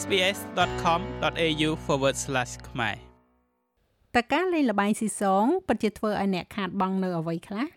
[0.00, 1.70] sbs.com.au/
[2.68, 2.96] ខ្មែរ
[4.14, 7.68] តើការលេងល្បែងស៊ីសងពិតជាធ្វើឲ្យអ្នកខាតបង់នៅអ្វីខ្លះ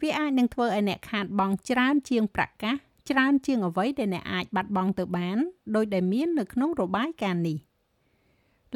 [0.00, 2.76] វាអាចនឹងធ្វើឲ្យអ្នកខាតបង់ច្រើនជាងប្រកាស
[3.10, 5.38] ច្រើនជាងអ្វីដែលអ្នកអាចបាត់បង់ទៅបាន
[5.74, 7.58] ដោយដែលមាននៅក្នុងរបាយការណ៍នេះ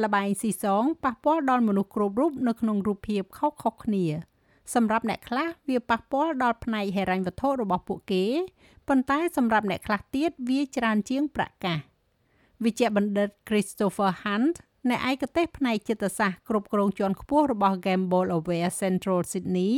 [0.03, 4.05] លបែងស៊ីសងប៉ះពាល់ដល់មនុស្សគ្រប់រូបនៅក្នុងរូបភាពខុសៗគ្នា
[4.75, 8.25] សម្រាប់អ្នកខ្លះវាប៉ះពាល់ដល់ផ្នែកហិរញ្ញវត្ថុរបស់ពួកគេ
[8.89, 11.94] ប៉ុន្តែសម្រាប់អ្នកខ្លះទៀតវាច្រើនជាងប្រកាស
[12.64, 14.57] វិជ្ជបណ្ឌិត Christopher Hunt
[14.90, 19.75] អ្នកឯកទេសផ្នែកចិត្តសាស្ត្រគ្រប់គ្រងជាន់ខ្ពស់របស់ Gamble Aware Central Sydney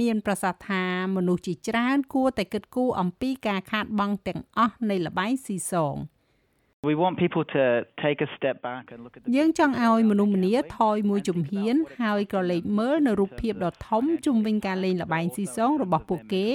[0.00, 0.84] មានប្រសាសន៍ថា
[1.16, 5.96] មនុស្សជាច្រើន គួរតែគិតគូរអំពីការខាតបង់ទាំងអស់នៃលបែងស៊ីសង
[6.90, 7.62] We want people to
[8.04, 16.46] take a step back and look at the យើងចង់ឲ្យមនុស្សម្នាថយមួយជំហាន ហើយក៏លេចមើលនៅរូបភាពដ៏ធំជុំវិញការលេងល្បែងស៊ីសងរបស់ពួកគេ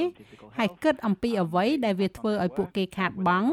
[0.57, 3.49] ហើយគិតអំពីអ្វីដែលវាធ្វើឲ្យពួកគេខាតបង់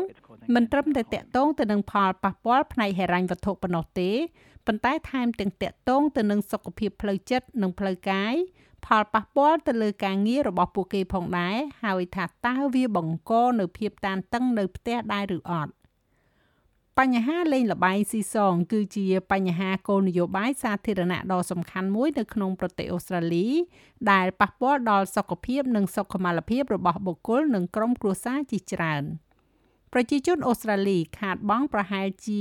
[0.55, 4.11] មិនត្រឹមតែតកតងទៅនឹងផលប៉ះពាល់ផ្នែកហិរញ្ញវត្ថុប៉ុណ្ណោះទេ
[4.67, 8.35] ប៉ុន្តែថែមទាំងតកតងទៅនឹងសុខភាពផ្លូវចិត្តនិងផ្លូវកាយ
[8.87, 15.73] ផលប៉ះពាល់ទៅលើការងាររបស់ពួកគេផងដែរហើយថាតើវាបង្កនៅភាពតានតឹងនៅផ្ទះដែរឬអត់
[16.99, 23.49] បញ្ហាលេងលបែងស៊ីសង គឺជាបញ្ហាគោលនយោបាយសាធារណៈដ៏សំខាន់មួយនៅក្នុងប្រទេសអូស្ត្រាលី
[24.11, 29.05] ដែលប៉ះពាល់ដល់សុខភាពនិងសុខុមាលភាពរបស់បុគ្គលនិងក្រុមគ្រួសារជាច្រើន។
[29.95, 32.39] ប្រជាជនអូស្ត្រាលីខាតបង់ប្រហែលជា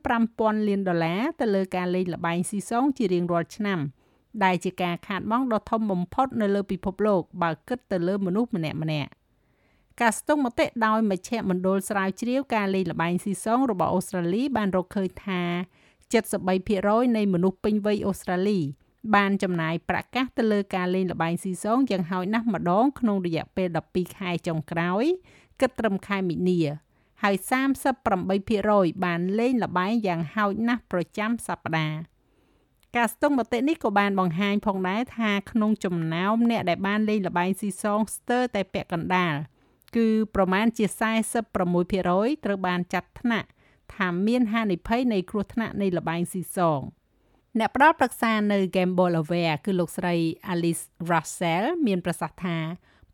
[0.00, 3.80] 25,000លានដុល្លារទៅលើការលេងល្បែងស៊ីសងជារៀងរាល់ឆ្នាំ
[4.44, 9.10] ដែលជាការខាតបង់ដ៏ធំបំផុតនៅលើពិភពលោកបើគិតទៅលើមនុស្សម្នាក់ម្នាក់
[10.00, 15.42] ការស្ទង់មតិដោយមជ្ឈមណ្ឌលស្រាវជ្រាវការលេងល្បែងស៊ីសងរបស់អូស្ត្រាលីបានរកឃើញថា
[16.28, 18.60] 73%នៃមនុស្សពេញវ័យអូស្ត្រាលី
[19.14, 25.04] បានចំណាយប្រាក់កាសទៅលើការលេងល្បែងស៊ីសងយ៉ាងហោចណាស់ម្ដងក្នុងរយៈពេល12ខែចុងក្រោយ
[25.60, 26.60] គិតត្រឹមខែមីនា
[27.22, 27.36] ហើយ
[28.20, 31.98] 38%បានលេងល្បែងយ៉ាងហោចណាស់ប្រចាំសប្តាហ៍
[32.96, 39.34] ការស្ទង់មតិនេះក៏បានបង្ហាញផងដែរថាក្នុងចំណោមអ្នកដែលបានលេងល្បែងស៊ីសងស្ទើរតែពាក់កណ្ដាល
[39.96, 40.86] គឺប្រមាណជា
[41.44, 43.48] 46%ត្រូវបានចាត់ថ្នាក់
[43.94, 46.80] ថាមានហានិភ័យនៃគ្រោះថ្នាក់នៃល្បែងស៊ីសង
[47.58, 50.14] អ្នកផ្ដល់ប្រឹក្សានៅ Gamble Aware គឺលោកស្រី
[50.52, 52.58] Alice Russell មានប្រសាសន៍ថា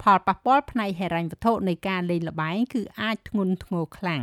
[0.02, 4.22] ផលប៉ះពាល់ផ្នែកហិរញ្ញវត្ថុនៃការលេងល្បែងគឺអាចធ្ងន់ធ្ងរខ្លាំង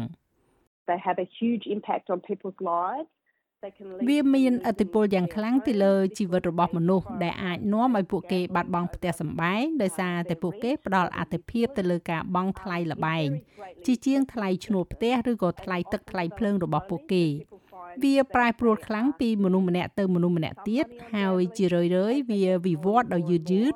[0.89, 3.09] They have a huge impact on people's lives
[4.07, 13.27] វាមានឥទ្ធិពលយ៉ាងខ្លាំងទៅលើជីវិតរបស់មនុស្សដែលអាចនាំឲ្យពួកគេបាត់បង់ផ្ទះសម្បែងដោយសារតែពួកគេផ្ដល់អត្ថិភាពទៅលើការបង់ថ្លៃលបែង
[13.85, 17.25] ជាជាងថ្លៃឈ្នួលផ្ទះឬក៏ថ្លៃទឹកថ្លៃភ្លើងរបស់ពួកគេ
[18.03, 20.85] វាប្រែប្រួលខ្លាំងពីមនុស្សម្នាក់ទៅមនុស្សម្នាក់ទៀត
[21.15, 23.73] ហើយជារឿយៗវាវិវត្តដោយយឺតយឺត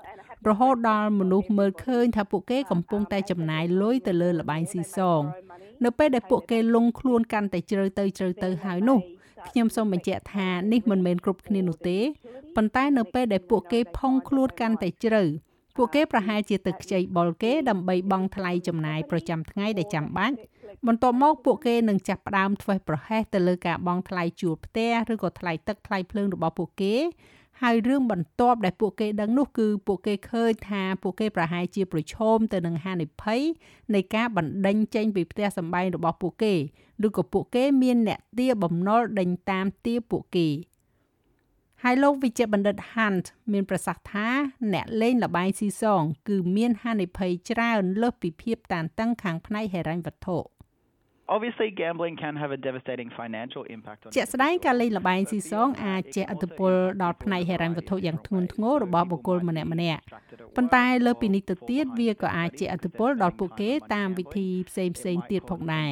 [0.49, 5.21] រហូតដល់មនុស្សមើលឃើញថាពួកគេកំពុងតែចំណាយលុយទៅលើលបែងស៊ីសង
[5.85, 8.99] នៅពេលដែលពួកគេលងខ្លួនកាន់តែជ្រៅទៅជ្រៅទៅហើយនោះ
[9.49, 11.99] ខ្ញុំសូមបញ្ជាក់ថានេះមិនមែនគ្រប់គ្នានោះទេ
[12.55, 15.23] ប៉ុន្តែនៅពេលដែលពួកគេផុងខ្លួនកាន់តែជ្រៅ
[15.75, 20.35] ពួកគេប្រហែលជាទៅខ្ចីបុលគេដើម្បីបង់ថ្លៃចំណាយប្រចាំថ្ងៃដែលចាំបាច់
[20.87, 26.95] បន្ទាប់មកពួកគេនឹងចាប់ផ្ដើមធ្វើប្រហែសទៅលើការបង់ថ្លៃជួលផ្ទះឬក៏ថ្លៃទឹកថ្លៃភ្លើងរបស់ពួកគេ
[27.61, 33.41] ហើយរឿងបន្ទាប់ដែលពួកគេដឹងនោះគឺពួកគេឃើញថាពួកគេប្រហែលជាប្រឈមទៅនឹងហានិភ័យ
[33.93, 36.53] នៃការបណ្ដេញចេញពីផ្ទះសម្បែងរបស់ពួកគេ
[37.05, 40.49] ឬក៏ពួកគេមានអ្នកទាបំណុលដេញតាមទាពួកគេ
[41.83, 44.27] ហើយលោកវិជ្ជបណ្ឌិត Hunt មានប្រសាសន៍ថា
[44.73, 50.37] អ្នកលេងលបែងស៊ីសង គឺមានហានិភ័យច្រើនលើសពីភាពតានតឹងខាងផ្នែកហិរញ្ញវត្ថុ។
[51.27, 56.73] Obviously gambling can have a devastating financial impact on ជាក់ស្ដែងការលេងល្បែងស៊ីសងអាចជះឥទ្ធិពល
[57.03, 60.01] ដល់ផ្នែកហិរញ្ញវត្ថុយ៉ាងធ្ងន់ធ្ងររបស់បុគ្គលម្នាក់ម្នាក់
[60.55, 65.91] ប៉ុន្តែលើពីនេះទៅទៀតវាក៏អាចជះឥទ្ធិពលដល់ពួកគេតាមវិធីផ្សេងផ្សេងទៀតផងដែរ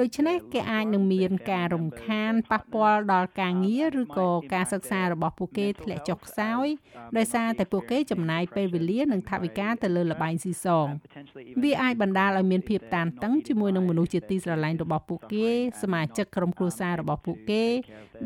[0.00, 6.66] ដូច្នេះគេអាចនឹងមានការរំខានប៉ះពាល់ដល់ការងារឬក៏ការសិក្សារបស់ពួកគេធ្លាក់ចុះខ្សោយ
[7.16, 10.88] ដោយសារតែពួកគេចំណាយពេលវេលានិងថវិកាទៅលើលបែងស៊ីសង
[11.62, 15.48] វាអាចបណ្ដាលឲ្យមានភាពតានតឹងជាមួយនឹងមនុស្សជាទីស្រឡាញ់របស់ពួកគេ
[15.82, 17.64] សមាជិកក្រុមគ្រួសាររបស់ពួកគេ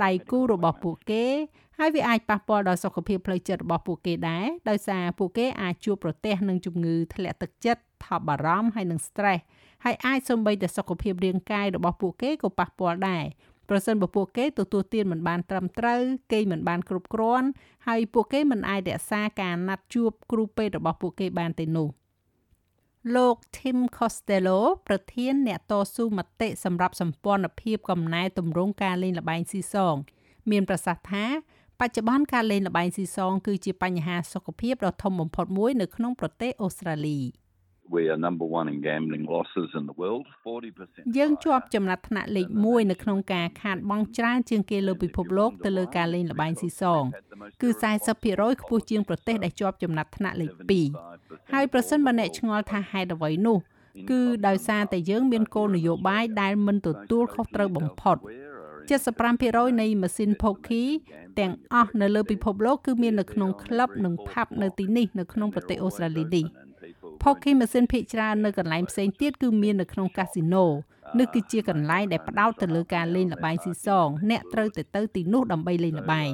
[0.05, 1.27] ដៃគូរបស់ពួកគេ
[1.79, 9.43] ហើយវាអាចប៉ះពាល់ដល់សុខភាពផ្លូវចិត្តរបស់ពួកគេដែរដោយសារពួកគេអាចជួបប្រទះនឹងជំងឺធ្លាក់ទឹកចិត្តថប់បារម្ភហើយនិង stress
[9.85, 13.25] ហើយអាចសំបីតែសុខភាពរាងកាយរបស់ពួកគេក៏ប៉ះពាល់ដែរ
[13.69, 16.01] ប្រសិនបើពួកគេទទួលទានមិនបានត្រឹមត្រូវ
[16.33, 17.49] គេមិនបានគ្រប់គ្រាន់
[17.87, 21.89] ហើយពួកគេមិនអាចរក្សាការណាត់ជួបគ្រូពេទ្យរបស់ពួកគេបានទេនោះ
[23.17, 29.95] លោក Tim Costello ប្រធានអ្នកតស៊ូមតិសម្រាប់សម្ព័ន្ធភាពកំណែតម្រង់ការលេងល្បែងស៊ីសង
[30.51, 31.27] មានប្រសាសន៍ថា
[31.81, 37.21] បច្ចុប្បន្នការលេងល្បែងស៊ីសង គឺជាបញ្ហាសុខភាពដ៏ធំបំផុតមួយនៅក្នុងប្រទេសអូស្ត្រាលី។
[37.95, 47.03] we are number 1 in gambling losses in the world 40%យើងជាប់ចំណាត់ថ្នាក់លេខ1នៅក្នុងការខាតបង់ច្រើនជាងគេលើពិភពលោកទៅលើការលេងល្បែងស៊ីសង
[47.63, 47.69] គឺ
[48.17, 50.51] 40%ខ្ពស់ជាងប្រទេសដែលជាប់ចំណាត់ថ្នាក់លេខ
[51.01, 53.59] 2ហើយប្រសិនបើអ្នកឆ្ងល់ថាហេតុអ្វីនោះ
[54.11, 58.17] គឺដោយសារតែយើងមានគោលនយោបាយដែលមិនទទួលខុសត្រូវបំផុត
[58.99, 60.91] 75%នៃម៉ាស៊ីន Pokie
[61.39, 66.45] ទាំងអស់នៅលើពិភពលោកគឺមាននៅក្នុងក្លឹបនិងផាប់នៅទីនេះនៅក្នុងប្រទេសអូស្ត្រាលីនេះ
[67.23, 70.65] Pokie ម៉ាស៊ីនភាគច្រើននៅកន្លែងផ្សេងទៀតគឺមាននៅក្នុងកាស៊ីណូ
[71.19, 76.31] នេះគឺជាកន្លែងដែលផ្ដោតទៅលើការលេងល្បែងស៊ីសង អ្នកត្រូវទៅទៅទីនោះដើម្បីលេងល្បែង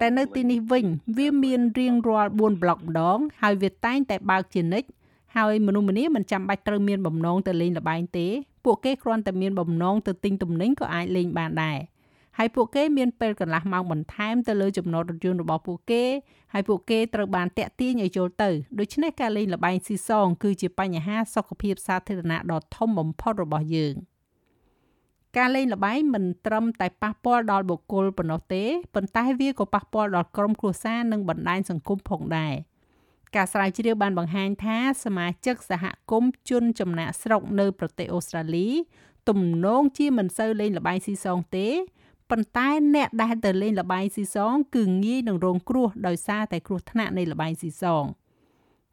[0.00, 0.86] តែនៅទីនេះវិញ
[1.18, 4.88] វាមានរៀងរាល់4ប្លុកម្ដង ហើយវាតែងតែបើកជានិច្ច
[5.36, 8.26] ហើយមនុស្សម្នាមិនចាំបាច់ត្រូវមានបំណងទៅលេងល្បែងទេ
[8.64, 11.78] ពួកគេគ្រាន់តែមានបំណងទៅទិញទំនិញក៏អាចលេងបានដែរ
[12.38, 16.04] ហើយពួកគេមានពេលកន្លះម៉ោងបន្ថែមទៅលើចំណតរថយន្តរបស់ពួកគេ
[16.52, 23.94] ហើយពួកគេត្រូវបានតាក់ទាញឲ្យចូលទៅដូច្នេះការលេងល្បែងស៊ីសងគឺជាបញ្ហាសុខភាពសាធារណៈដ៏ធំបំផុតរបស់យើង
[25.36, 28.64] ការលេងល្បែងមិនត្រឹមតែប៉ះពាល់ដល់បុគ្គលប៉ុណ្ណោះទេ
[28.94, 32.54] ប៉ុន្តែវាក៏ប៉ះពាល់ដល់ក្រុមគ្រួសារនិងបណ្ដាញសង្គមផងដែរ។
[33.36, 38.68] ការស្រាវជ្រាវបានបង្ហាញថាសមាជិកសហគមន៍ជនចំណាក់ស្រុកនៅប្រទេសអូស្ត្រាលី
[39.28, 41.68] ទំនងជាមិនសូវលេងល្បែងស៊ីសងទេ
[42.30, 48.04] ប៉ុន្តែអ្នកដែលទៅលេងល្បែងស៊ីសង គឺងាយនឹងរងគ្រោះដោយសារតែគ្រោះថ្នាក់នៃល្បែងស៊ីសង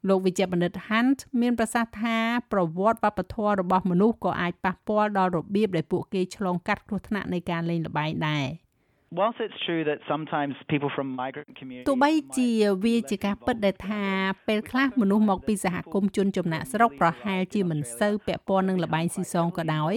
[0.08, 2.18] លោកវិជ្ជបណ្ឌិត Hunt មានប្រសាសន៍ថា
[2.52, 8.46] ប្រវត្តិវប្បធម៌របស់មនុស្សក៏អាចប៉ះពាល់ដល់របៀបដែលពួកគេឆ្លងកាត់គ្រោះថ្នាក់នៃការលេងល្បែងដែរ។
[9.12, 12.50] Whilst it's true that sometimes people from migrant communities ទោះបីជា
[12.84, 14.02] វាជាការពិតដែលថា
[14.48, 19.94] ពេលខ្លះមនុស្សមកពីសហគមន៍ជនចំណាក់ស្រុកប្រហែលជាមិនសូវពាក់ព័ន្ធនឹងល្បែងស៊ីសងក៏ដោយ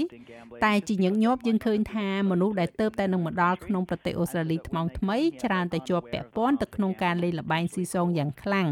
[0.66, 8.68] តែជាញឹកញាប់យើងឃើញថាមនុស្សដែលទៅតែនឹងមកដល់ក្នុងប្រទេសអូស្ត្រាលីថ្មងថ្មីច្រើនតែជាប់ពាក់ព័ន្ធទៅក្នុងការលេងល្បែងស៊ីសងយ៉ាងខ្លាំង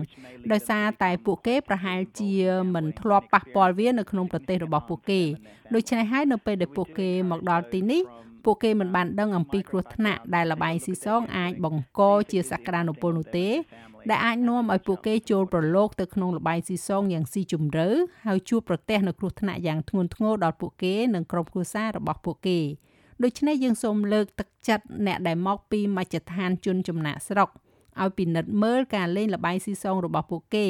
[0.52, 2.34] ដោយសារតែពួកគេប្រហែលជា
[2.76, 5.22] មិនធ្លាប់ប៉ះពាល់វានៅក្នុងប្រទេសរបស់ពួកគេ
[5.74, 8.04] ដូច្នេះហើយនៅពេលដែលពួកគេមកដល់ទីនេះ
[8.46, 12.02] ពួកគេមិនបានដឹងអំពីគ្រោះថ្នាក់ដែលលបែងស៊ីសងអាចបង្ក
[12.32, 13.48] ជាសក្តានុពលនោះទេ
[14.10, 17.90] ដែលអាចនាំឲ្យពួកគេចូលប្រឡូកទៅក្នុងលបែងស៊ីសងយ៉ាងស៊ីជម្រៅ
[18.26, 22.60] ហើយជួបប្រទះនូវគ្រោះថ្នាក់យ៉ាងធ្ងន់ធ្ងរដល់ពួកគេនិងក្រុមគ្រួសាររបស់ពួកគេ
[23.24, 27.50] ដូច្នេះយើងសូមលើកទឹកចិត្តអ្នកដែលមកពីមជ្ឈដ្ឋានជនចំណាក់ស្រុក
[28.02, 30.68] ឲ្យពិនិត្យមើលការលេងលបែងស៊ីសងរបស់ពួកគេ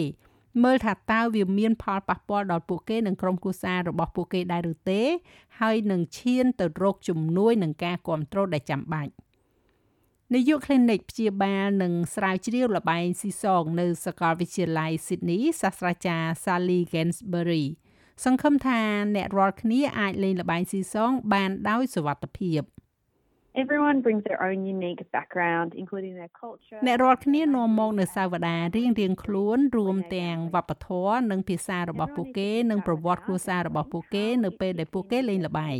[0.63, 5.01] មើលថាតើវាមានផលប៉ះពាល់ដល់ពួកគេនិងក្រុមគ្រួសាររបស់ពួកគេដែរឬទេ
[5.59, 9.12] ហើយនឹងឈានទៅរកជំនួយនិងការគ្រប់គ្រងដែលចាំបាច់
[10.33, 17.65] នាយក clinic ព្យាបាលនិងស្រាវជ្រាវលបែងស៊ីសងនៅសាកលវិទ្យាល័យ Sydney សាស្ត្រាចារ្យ Sally Gainsbury
[18.24, 18.81] សង្ឃឹមថា
[19.15, 22.62] អ្នករាល់គ្នាអាចលេងលបែងស៊ីសងបានដោយសុវត្ថិភាព។
[23.53, 35.80] Everyone brings their own unique background including their culture អ្នករាល់គ្នានាំមកនៅសាវតារៀងរៀងខ្លួនរួមទាំងវប្បធម៌និងភាសារបស់ពួកគេនិងប្រវត្តិគ្រួសាររបស់ពួកគេនៅពេលដែលពួកគេលេងល្បែង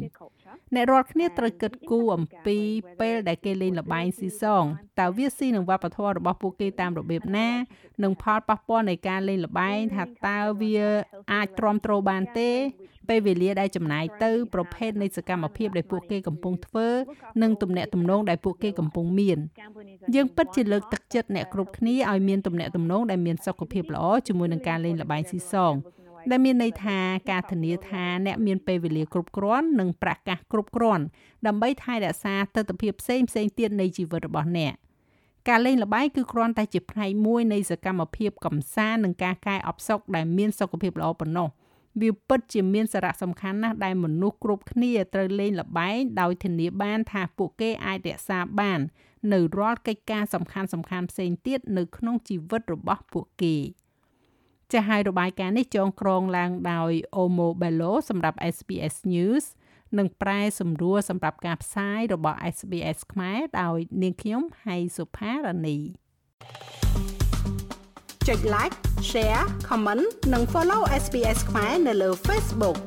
[0.76, 2.58] អ្នករាល់គ្នាត្រូវគិតគូរអំពី
[3.00, 4.64] ពេលដែលគេលេងល្បែងស៊ីសង
[5.00, 7.50] តើវាស៊ីនឹងវប្បធម៌របស់ពួកគេតាមរបៀបណា
[8.04, 10.80] និងផលប៉ះពាល់នៃការលេងល្បែងថាតើវា
[11.34, 12.52] អាចទ្រាំទ្របានទេ
[13.10, 16.88] ពេលវេលាដែលចំណាយទៅ ប្រភេទនៃសកម្មភាពដែលពួកគេកំពុងធ្វើ
[17.42, 19.38] និងទំនាក់ទំនងដែលពួកគេកំពុងមាន
[20.16, 25.74] យើងពិតជាលើកទឹកចិត្តអ្នកគ្រប់គ្នាឲ្យមានទំនាក់ទំនងដែលមានសុខភាពល្អជាមួយនឹងការលេងល្បែងស៊ីសង
[26.30, 27.00] ដែលមានន័យថា
[27.32, 31.04] ការធានាថាអ្នកមានពេលវេលាគ្រប់គ្រាន់និងប្រកាសគ្រប់គ្រាន់
[31.48, 34.74] ដើម្បីថែរក្សាទស្សនវិជ្ជាផ្សេងផ្សេងទៀតនៃជីវិតរបស់អ្នក
[35.50, 41.50] ការលេងល្បែងគឺគ្រាន់តែជាផ្នែកមួយនៃសកម្មភាពកំសាន្តនិងការកែអបសុខដែលមានសុខភាពល្អប៉ុណ្ណោះ
[42.02, 48.80] វាពិតជាមានសារៈសំខាន់ណាស់ដែលមនុស្សគ្រប់គ្នាត្រូវលេងល្បែងដោយធានាបានថាពួកគេអាចរក្សាបាន
[49.34, 53.56] នៅរាល់កិច្ចការសំខាន់សំខាន់ផ្សេងទៀតនៅក្នុងជីវិតរបស់ពួកគេ
[54.72, 59.46] ចាស់ហើយរបាយការណ៍នេះចងក្រងឡើងដោយ Omo Bello សម្រាប់ SBS News
[59.98, 65.78] និងប្រែសម្រួលសម្រាប់ការផ្សាយរបស់ SBS ខ្មែរដោយនាងខ្ញុំហៃសុផារ៉ានី
[68.28, 68.76] ចុច like
[69.10, 72.78] share comment និង follow SBS ខ្មែរនៅលើ Facebook